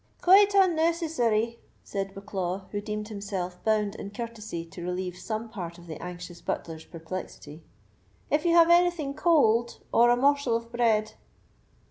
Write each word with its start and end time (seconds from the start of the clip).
"Quite 0.19 0.55
unnecessary," 0.55 1.59
said 1.83 2.15
Bucklaw, 2.15 2.71
who 2.71 2.81
deemed 2.81 3.09
himself 3.09 3.63
bound 3.63 3.93
in 3.93 4.09
courtesy 4.09 4.65
to 4.65 4.81
relieve 4.81 5.15
some 5.15 5.47
part 5.47 5.77
of 5.77 5.85
the 5.85 6.01
anxious 6.01 6.41
butler's 6.41 6.85
perplexity, 6.85 7.61
"if 8.31 8.43
you 8.43 8.53
have 8.55 8.71
anything 8.71 9.13
cold, 9.13 9.77
or 9.93 10.09
a 10.09 10.17
morsel 10.17 10.55
of 10.57 10.71
bread." 10.71 11.13